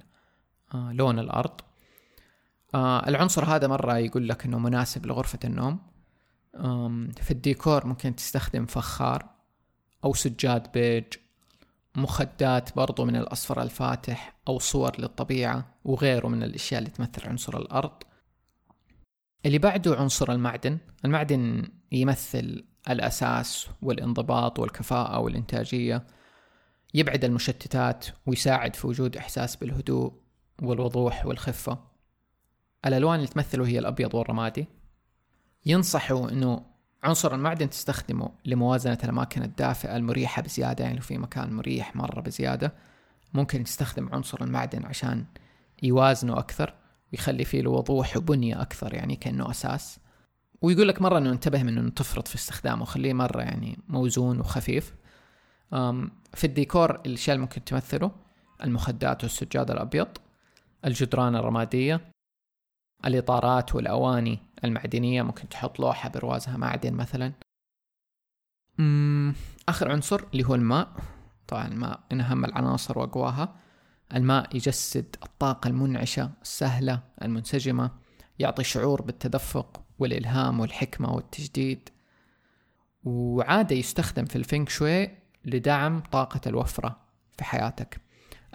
[0.74, 1.60] آه، لون الأرض.
[2.74, 5.78] آه العنصر هذا مرة يقول لك إنه مناسب لغرفة النوم.
[7.22, 9.26] في الديكور ممكن تستخدم فخار
[10.04, 11.04] أو سجاد بيج
[11.96, 18.02] مخدات برضو من الأصفر الفاتح أو صور للطبيعة وغيره من الأشياء اللي تمثل عنصر الأرض.
[19.46, 20.78] اللي بعده عنصر المعدن.
[21.04, 26.06] المعدن يمثل الأساس والانضباط والكفاءة والإنتاجية.
[26.94, 30.12] يبعد المشتتات ويساعد في وجود إحساس بالهدوء
[30.62, 31.78] والوضوح والخفة.
[32.86, 34.66] الألوان اللي تمثله هي الأبيض والرمادي.
[35.66, 36.62] ينصحوا أنه
[37.02, 42.72] عنصر المعدن تستخدمه لموازنة الأماكن الدافئة المريحة بزيادة يعني لو في مكان مريح مرة بزيادة.
[43.34, 45.24] ممكن تستخدم عنصر المعدن عشان
[45.82, 46.74] يوازنه أكثر
[47.12, 49.98] ويخلي فيه وضوح وبنية أكثر يعني كأنه أساس.
[50.62, 54.94] ويقول لك مرة أنه انتبه من أنه تفرط في استخدامه خليه مرة يعني موزون وخفيف.
[56.34, 58.10] في الديكور الأشياء اللي ممكن تمثله
[58.64, 60.08] المخدات والسجاد الأبيض
[60.84, 62.10] الجدران الرمادية
[63.04, 67.32] الإطارات والأواني المعدنية ممكن تحط لوحة بروازها معدن مثلا.
[69.68, 70.92] آخر عنصر اللي هو الماء
[71.48, 73.56] طبعا الماء من أهم العناصر وأقواها.
[74.14, 77.90] الماء يجسد الطاقة المنعشة السهلة المنسجمة
[78.38, 81.88] يعطي شعور بالتدفق والإلهام والحكمة والتجديد.
[83.04, 85.10] وعادة يستخدم في الفينغ شوي
[85.46, 87.00] لدعم طاقة الوفرة
[87.38, 88.00] في حياتك.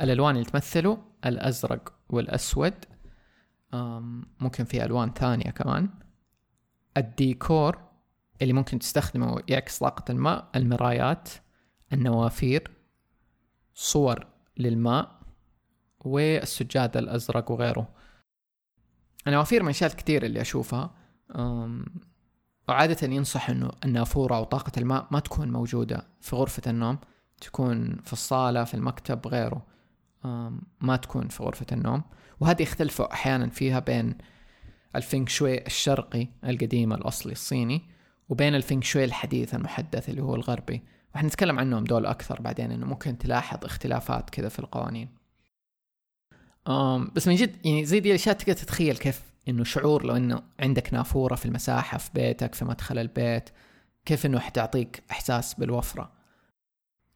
[0.02, 2.74] الألوان اللي تمثله الأزرق والأسود
[4.40, 5.90] ممكن في ألوان ثانية كمان.
[6.98, 7.82] الديكور
[8.42, 11.30] اللي ممكن تستخدمه يعكس طاقة الماء المرايات
[11.94, 12.72] النوافير
[13.74, 14.28] صور
[14.58, 15.22] للماء
[16.00, 17.94] والسجاد الأزرق وغيره.
[19.28, 20.96] النوافير من الأشياء الكثير اللي أشوفها.
[22.72, 26.98] وعادة ينصح إنه النافورة أو طاقة الماء ما تكون موجودة في غرفة النوم
[27.42, 29.66] تكون في الصالة في المكتب غيره.
[30.82, 32.04] ما تكون في غرفة النوم.
[32.40, 34.18] وهذه يختلفوا أحيانا فيها بين
[34.96, 37.82] الفينغ شوي الشرقي القديم الأصلي الصيني
[38.30, 40.84] وبين الفينغ شوي الحديث المحدث اللي هو الغربي.
[41.18, 45.10] نتكلم عنهم دول أكثر بعدين إنه ممكن تلاحظ اختلافات كذا في القوانين.
[47.16, 50.94] بس من جد يعني زي دي الاشياء تقدر تتخيل كيف إنه شعور لو إنه عندك
[50.94, 53.50] نافورة في المساحة في بيتك في مدخل البيت
[54.06, 56.12] كيف إنه حتعطيك إحساس بالوفرة؟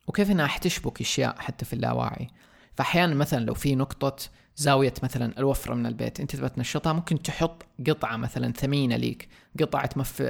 [0.07, 2.27] وكيف إنها حتشبك أشياء حتى في اللاواعي؟
[2.75, 4.15] فاحيانا مثلا لو في نقطة
[4.55, 9.87] زاوية مثلا الوفرة من البيت أنت تبغى تنشطها ممكن تحط قطعة مثلا ثمينة ليك قطعة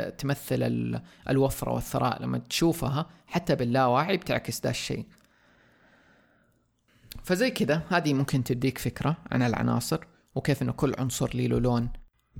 [0.09, 5.05] تمثل الوفرة والثراء لما تشوفها حتى باللاواعي بتعكس ده الشيء.
[7.23, 9.99] فزي كذا هذه ممكن تديك فكرة عن العناصر.
[10.35, 11.89] وكيف إنه كل عنصر له لون.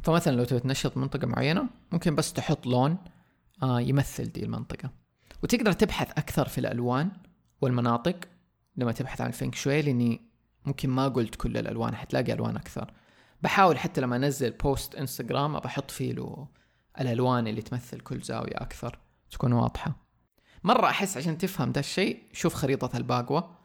[0.03, 2.97] فمثلا لو تبي تنشط منطقة معينة ممكن بس تحط لون
[3.63, 4.89] آه يمثل دي المنطقة.
[5.43, 7.11] وتقدر تبحث أكثر في الألوان
[7.61, 8.15] والمناطق
[8.77, 10.21] لما تبحث عن الفينك شوي لأني
[10.65, 12.93] ممكن ما قلت كل الألوان حتلاقي ألوان أكثر.
[13.41, 16.47] بحاول حتى لما أنزل بوست إنستغرام بحط فيه له
[17.01, 18.99] الألوان اللي تمثل كل زاوية أكثر
[19.31, 19.95] تكون واضحة.
[20.63, 23.55] مرة أحس عشان تفهم ده الشيء شوف خريطة الباقوة.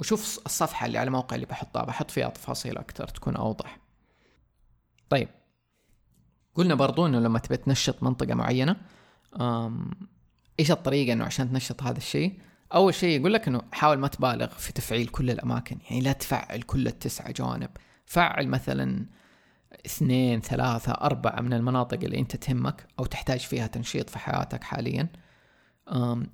[0.00, 3.78] وشوف الصفحة اللي على الموقع اللي بحطها بحط فيها تفاصيل أكثر تكون أوضح.
[5.08, 5.28] طيب.
[6.54, 8.76] قلنا برضو إنه لما تبي تنشط منطقة معينة
[10.60, 12.38] إيش الطريقة إنه عشان تنشط هذا الشيء؟
[12.74, 16.62] أول شيء يقول لك إنه حاول ما تبالغ في تفعيل كل الأماكن يعني لا تفعل
[16.62, 17.70] كل التسعة جوانب.
[18.06, 19.06] فعل مثلا
[19.86, 25.08] اثنين ثلاثة أربعة من المناطق اللي أنت تهمك أو تحتاج فيها تنشيط في حياتك حاليا.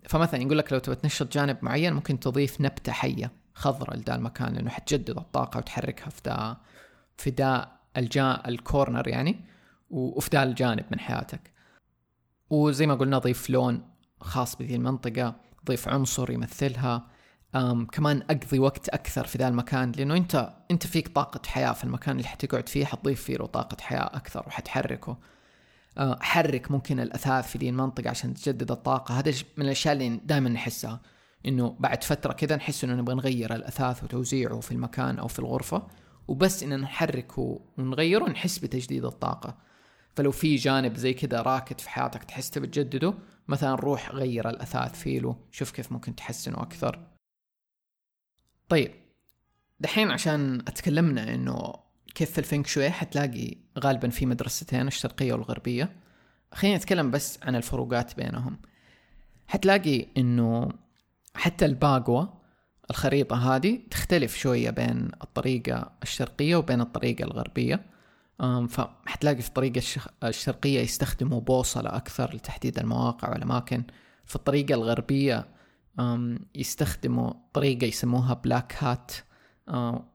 [0.09, 3.42] فمثلا يقول لك لو تبغى تنشط جانب معين ممكن تضيف نبتة حية.
[3.55, 6.57] خضراء لذا المكان لأنه حتجدد الطاقة وتحركها في ذا
[7.17, 9.45] في ذا الجا الكورنر يعني
[9.91, 11.53] وفي ذا الجانب من حياتك.
[12.51, 13.89] وزي ما قلنا ضيف لون
[14.21, 15.37] خاص بذي المنطقة
[15.67, 17.07] ضيف عنصر يمثلها.
[17.55, 21.85] أم كمان أقضي وقت أكثر في ذا المكان لأنه أنت أنت فيك طاقة حياة في
[21.85, 25.17] المكان اللي حتقعد فيه حتضيف فيه له طاقة حياة أكثر وحتحركه.
[25.99, 29.19] أه حرك ممكن الأثاث في ذي المنطقة عشان تجدد الطاقة.
[29.19, 31.01] هذا من الأشياء اللي دائما نحسها.
[31.47, 35.87] إنه بعد فترة كذا نحس إنه نبغى نغير الأثاث وتوزيعه في المكان أو في الغرفة
[36.29, 39.59] وبس ان نحركه ونغيره نحس بتجديد الطاقة.
[40.17, 43.15] فلو في جانب زي كذا راكد في حياتك تحس تبي تجدده
[43.49, 47.07] مثلا روح غير الأثاث فيه شوف كيف ممكن تحسنه أكثر.
[48.69, 48.91] طيب
[49.81, 51.73] دحين عشان أتكلمنا إنه
[52.15, 55.97] كيف في الفينك شوي حتلاقي غالبا في مدرستين الشرقية والغربية.
[56.53, 58.59] خلينا نتكلم بس عن الفروقات بينهم.
[59.47, 60.69] حتلاقي إنه
[61.35, 62.43] حتى الباقوة
[62.91, 67.87] الخريطة هذه تختلف شوية بين الطريقة الشرقية وبين الطريقة الغربية.
[68.69, 69.83] فحتلاقي في الطريقة
[70.25, 73.85] الشرقية يستخدموا بوصلة أكثر لتحديد المواقع والأماكن.
[74.25, 75.49] في الطريقة الغربية
[76.55, 79.13] يستخدموا طريقة يسموها بلاك هات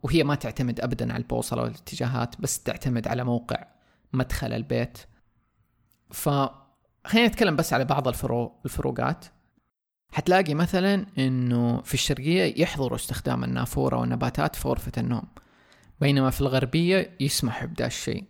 [0.04, 3.68] وهي ما تعتمد أبدا على البوصلة والاتجاهات بس تعتمد على موقع
[4.14, 4.98] مدخل البيت.
[6.12, 9.26] فخلينا نتكلم بس على بعض الفروق الفروقات.
[10.12, 15.28] حتلاقي مثلا إنه في الشرقية يحظروا استخدام النافورة والنباتات في غرفة النوم
[16.02, 18.24] بينما في الغربية يسمحوا بدا الشيء.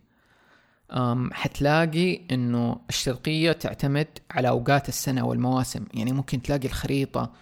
[1.32, 5.86] حتلاقي إنه الشرقية تعتمد على أوقات السنة والمواسم.
[5.94, 7.34] يعني ممكن تلاقي الخريطة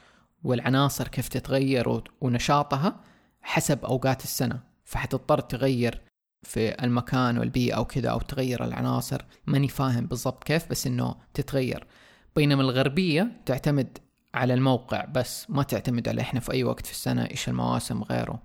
[0.43, 3.01] والعناصر كيف تتغير ونشاطها
[3.41, 4.59] حسب أوقات السنة.
[4.83, 6.01] فحتضطر تغير
[6.43, 9.21] في المكان والبيئة أو كذا أو تغير العناصر.
[9.47, 11.87] ماني فاهم بالضبط كيف بس إنه تتغير.
[12.35, 13.97] بينما الغربية تعتمد
[14.35, 18.41] على الموقع بس ما تعتمد على إحنا في أي وقت في السنة إيش المواسم غيره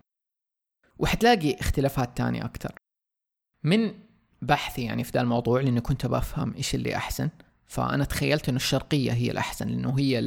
[0.99, 2.75] وحتلاقي اختلافات تانية أكتر.
[3.65, 3.93] من
[4.43, 7.29] بحثي يعني في ذا الموضوع لأني كنت بفهم إيش اللي أحسن
[7.67, 10.19] فأنا تخيلت إنه الشرقية هي الأحسن لأنه هي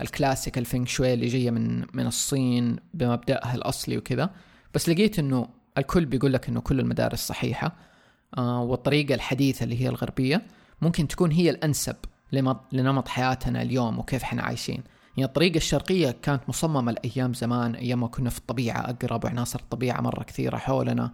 [0.00, 4.30] الكلاسيك الفينغ شوي اللي جاية من من الصين بمبدأها الأصلي وكذا.
[4.74, 5.48] بس لقيت إنه
[5.78, 7.76] الكل بيقول لك إنه كل المدارس صحيحة
[8.38, 10.42] آه والطريقة الحديثة اللي هي الغربية
[10.82, 11.96] ممكن تكون هي الأنسب.
[12.72, 14.82] لنمط حياتنا اليوم وكيف إحنا عايشين.
[15.16, 20.00] يعني الطريقة الشرقية كانت مصممة لأيام زمان أيام ما كنا في الطبيعة أقرب وعناصر الطبيعة
[20.00, 21.12] مرة كثيرة حولنا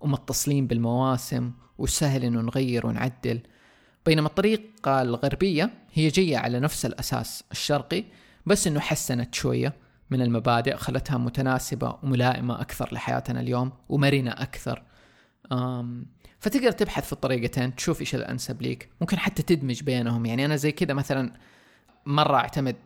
[0.00, 3.40] ومتصلين بالمواسم وسهل إنه نغير ونعدل.
[4.06, 8.04] بينما الطريقة الغربية هي جاية على نفس الأساس الشرقي
[8.46, 9.74] بس إنه حسنت شوية
[10.10, 14.82] من المبادئ خلتها متناسبة وملائمة أكثر لحياتنا اليوم ومرنة أكثر.
[16.38, 18.88] فتقدر تبحث في الطريقتين تشوف إيش الأنسب ليك.
[19.00, 20.26] ممكن حتى تدمج بينهم.
[20.26, 21.32] يعني أنا زي كذا مثلا
[22.06, 22.76] مرة أعتمد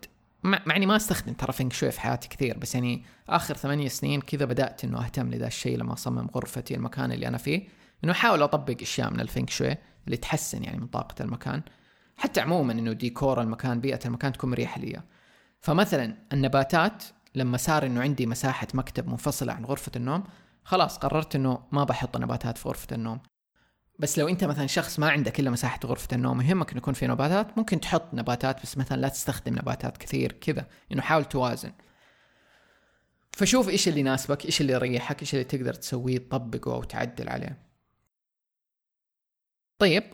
[0.43, 4.21] مع إني ما أستخدم ترى فينك شوي في حياتي كثير بس يعني آخر ثمانية سنين
[4.21, 7.69] كذا بدأت إنه أهتم لذا الشيء لما أصمم غرفتي المكان اللي أنا فيه.
[8.05, 9.77] إنه أحاول أطبق أشياء من الفينك شوي
[10.07, 11.63] اللي تحسن يعني من طاقة المكان.
[12.17, 15.03] حتى عموما إنه ديكور المكان بيئة المكان تكون مريحة لي.
[15.61, 20.25] فمثلا النباتات لما صار إنه عندي مساحة مكتب منفصلة عن غرفة النوم
[20.67, 23.21] خلاص قررت إنه ما بحط نباتات في غرفة النوم.
[23.99, 27.07] بس لو أنت مثلا شخص ما عندك الا مساحة غرفة النوم يهمك إنه يكون في
[27.07, 31.73] نباتات ممكن تحط نباتات بس مثلا لا تستخدم نباتات كثير كذا إنه حاول توازن.
[33.33, 37.59] فشوف إيش اللي يناسبك إيش اللي يريحك إيش اللي تقدر تسويه تطبقه أو تعدل عليه.
[39.79, 40.05] طيب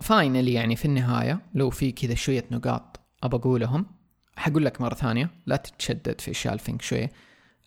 [0.00, 3.86] Finally يعني في النهاية لو في كذا شوية نقاط أبى أقولهم
[4.36, 7.10] حقول لك مرة ثانية لا تتشدد في أشياء الفينغ شوي آه،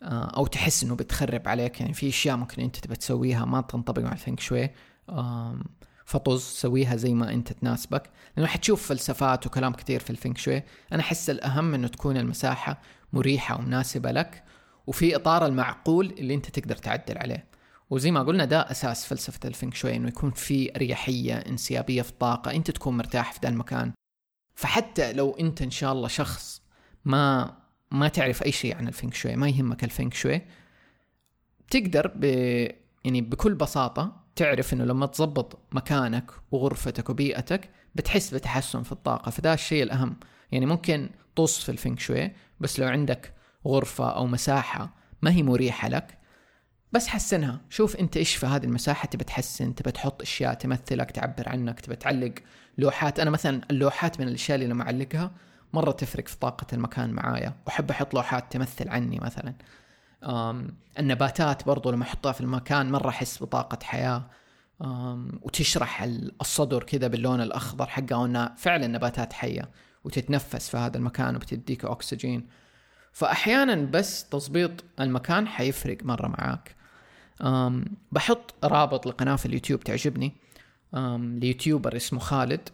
[0.02, 1.80] أو تحس إنه بتخرب عليك.
[1.80, 4.70] يعني في أشياء ممكن أنت تبى تسويها ما تنطبق مع الفينغ شوي.
[6.04, 8.10] فطز سويها زي ما أنت تناسبك.
[8.36, 10.62] لأنه حتشوف فلسفات وكلام كثير في الفينغ شوي.
[10.92, 12.80] أنا أحس الأهم إنه تكون المساحة
[13.12, 14.44] مريحة ومناسبة لك
[14.86, 17.48] وفي إطار المعقول اللي أنت تقدر تعدل عليه.
[17.90, 22.50] وزي ما قلنا ده أساس فلسفة الفينغ شوي إنه يكون في أريحية إنسيابية في الطاقه
[22.50, 23.92] أنت تكون مرتاح في ذا المكان.
[24.54, 26.62] فحتى لو أنت إن شاء الله شخص
[27.04, 27.56] ما
[27.90, 30.42] ما تعرف أي شيء عن الفينغ شوي ما يهمك الفينغ شوي.
[31.70, 32.24] تقدر ب
[33.04, 39.54] يعني بكل بساطة تعرف إنه لما تظبط مكانك وغرفتك وبيئتك بتحس بتحسن في الطاقة فده
[39.54, 40.16] الشيء الأهم.
[40.52, 41.10] يعني ممكن
[41.46, 43.34] في الفينغ شوي بس لو عندك
[43.66, 46.18] غرفة أو مساحة ما هي مريحة لك
[46.92, 47.60] بس حسنها.
[47.70, 51.96] شوف أنت إيش في هذه المساحة تبى تحسن تبى تحط أشياء تمثلك تعبر عنك تبى
[51.96, 52.34] تعلق
[52.78, 53.20] لوحات.
[53.20, 55.32] أنا مثلا اللوحات من الأشياء اللي لما اعلقها
[55.72, 57.54] مرة تفرق في طاقة المكان معايا.
[57.66, 59.54] وأحب أحط لوحات تمثل عني مثلا.
[60.98, 64.30] النباتات برضو لما أحطها في المكان مرة أحس بطاقة حياة.
[65.42, 66.02] وتشرح
[66.40, 69.70] الصدر كذا باللون الأخضر حقها وأنها فعلا نباتات حية
[70.04, 72.48] وتتنفس في هذا المكان وبتديك أكسجين.
[73.12, 76.76] فأحيانا بس تظبيط المكان حيفرق مرة معاك.
[78.12, 80.32] بحط رابط لقناة في اليوتيوب تعجبني.
[81.18, 82.68] ليوتيوبر اسمه خالد.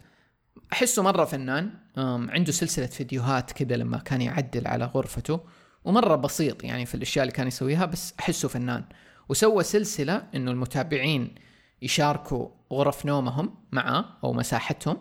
[0.73, 1.71] أحسه مرة فنان.
[1.97, 5.41] عنده سلسلة فيديوهات كذا لما كان يعدل على غرفته
[5.85, 8.85] ومرة بسيط يعني في الأشياء اللي كان يسويها بس أحسه فنان.
[9.29, 11.35] وسوى سلسلة إنه المتابعين
[11.83, 14.97] يشاركوا غرف نومهم معه أو مساحتهم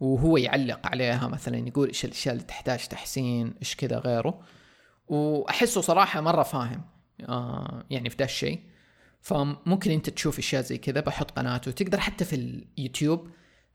[0.00, 4.40] وهو يعلق عليها مثلا يقول إيش الأشياء اللي تحتاج تحسين إيش كذا غيره.
[5.08, 6.82] وأحسه صراحة مرة فاهم
[7.28, 8.60] آه يعني في ده الشيء.
[9.20, 11.70] فممكن أنت تشوف أشياء زي كذا بحط قناته.
[11.70, 13.28] تقدر حتى في اليوتيوب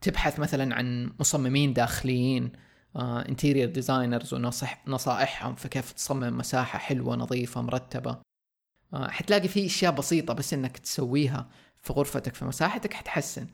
[0.03, 2.51] تبحث مثلا عن مصممين داخليين
[2.95, 8.13] interior designers ونصح نصائحهم في كيف تصمم مساحة حلوة نظيفة مرتبة.
[8.13, 11.49] uh, حتلاقي في أشياء بسيطة بس إنك تسويها
[11.81, 13.47] في غرفتك في مساحتك حتحسن.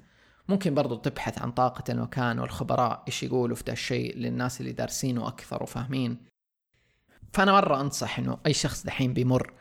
[0.48, 5.28] ممكن برضو تبحث عن طاقة المكان والخبراء إيش يقولوا في ده الشيء للناس اللي دارسينه
[5.28, 6.18] أكثر وفاهمين.
[7.34, 9.54] فأنا مرة أنصح إنه أي شخص دحين بيمر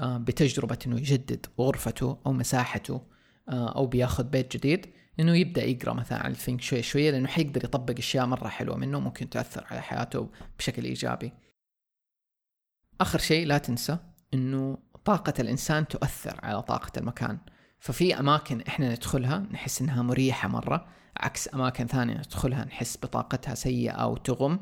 [0.00, 3.02] uh, بتجربة إنه يجدد غرفته أو مساحته
[3.48, 4.86] أو بياخذ بيت جديد
[5.20, 9.00] إنه يبدأ يقرأ مثلا عن الفينك شوي شوية لأنه حيقدر يطبق أشياء مرة حلوة منه
[9.00, 11.32] ممكن تأثر على حياته بشكل إيجابي.
[13.00, 13.98] آخر شيء لا تنسى
[14.34, 17.38] إنه طاقة الإنسان تؤثر على طاقة المكان،
[17.78, 24.06] ففي أماكن إحنا ندخلها نحس إنها مريحة مرة، عكس أماكن ثانية ندخلها نحس بطاقتها سيئة
[24.06, 24.60] وتغم.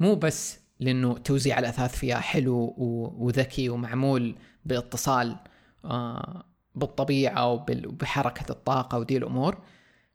[0.00, 2.74] مو بس لأنه توزيع الأثاث فيها حلو
[3.18, 5.36] وذكي ومعمول باتصال
[5.84, 6.44] آه
[6.74, 9.58] بالطبيعة وبحركة الطاقة ودي الأمور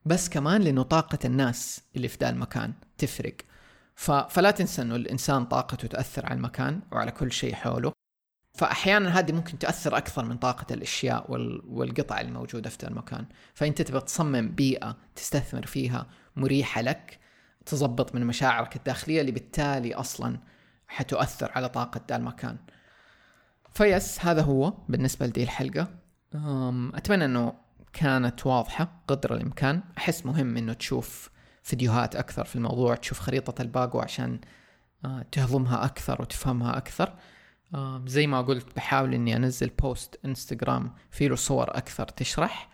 [0.05, 3.35] بس كمان لأنه طاقة الناس اللي في ذا المكان تفرق.
[4.29, 7.91] فلا تنسى أنه الإنسان طاقته تأثر على المكان وعلى كل شيء حوله.
[8.53, 11.61] فأحيانا هذه ممكن تأثر أكثر من طاقة الأشياء وال...
[11.65, 13.25] والقطع الموجودة في ذا المكان.
[13.53, 17.19] فأنت تبغى تصمم بيئة تستثمر فيها مريحة لك
[17.65, 20.39] تظبط من مشاعرك الداخلية اللي بالتالي أصلا
[20.87, 22.57] حتؤثر على طاقة ذا المكان.
[23.73, 25.87] ف yes هذا هو بالنسبة لدي الحلقة.
[26.95, 27.53] أتمنى أنه
[27.93, 29.83] كانت واضحة قدر الإمكان.
[29.97, 31.29] أحس مهم أنه تشوف
[31.63, 34.39] فيديوهات أكثر في الموضوع تشوف خريطة الباقو عشان
[35.05, 37.13] آه، تهضمها أكثر وتفهمها أكثر.
[38.05, 42.69] زي ما قلت بحاول إني أنزل بوست إنستغرام فيه صور أكثر تشرح.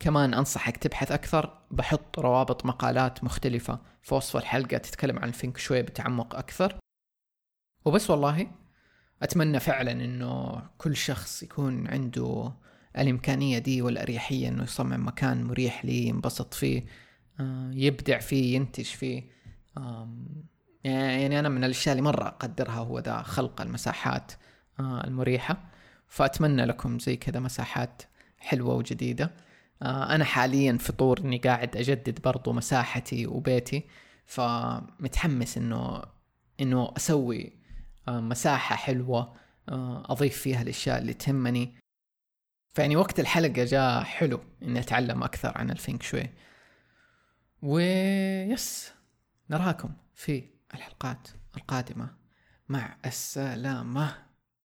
[0.00, 1.58] كمان أنصحك تبحث أكثر.
[1.70, 3.80] بحط روابط مقالات مختلفة.
[4.02, 6.78] في وصف الحلقة تتكلم عن الفينك شوي بتعمق أكثر.
[7.84, 8.50] وبس والله.
[9.22, 12.52] أتمنى فعلا إنه كل شخص يكون عنده
[12.98, 16.84] الإمكانية دي والأريحية إنه يصمم مكان مريح لي ينبسط فيه
[17.40, 19.40] آه، يبدع فيه ينتج فيه.
[20.84, 24.32] يعني أنا من الأشياء اللي مرة أقدرها هو ذا خلق المساحات
[24.80, 25.70] آه، المريحة.
[26.08, 28.02] فأتمنى لكم زي كذا مساحات
[28.38, 29.30] حلوة وجديدة.
[29.82, 33.84] آه، أنا حاليا في طور إني قاعد أجدد برضو مساحتي وبيتي.
[34.26, 36.02] فمتحمس إنه
[36.60, 37.59] إنه أسوي
[38.08, 39.36] آه، مساحة حلوة
[40.08, 41.76] أضيف فيها الأشياء اللي تهمني.
[42.74, 46.30] فيعني وقت الحلقة جاء حلو إني أتعلم أكثر عن الفينك شوي.
[47.62, 48.92] ويس
[49.50, 50.44] نراكم في
[50.74, 52.14] الحلقات القادمة.
[52.68, 54.29] مع السلامة.